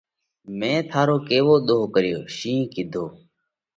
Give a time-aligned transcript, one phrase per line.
[0.57, 3.05] مئين ٿارو ڪيوو ۮوه ڪريوه؟ شِينه ڪِيڌو: